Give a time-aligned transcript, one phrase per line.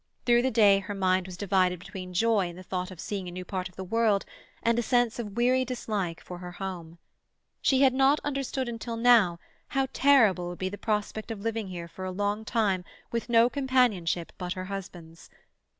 [0.25, 3.31] Through the day her mind was divided between joy in the thought of seeing a
[3.31, 4.25] new part of the world
[4.63, 6.97] and a sense of weary dislike for her home.
[7.61, 9.37] She had not understood until now
[9.67, 13.47] how terrible would be the prospect of living here for a long time with no
[13.47, 15.29] companionship but her husband's.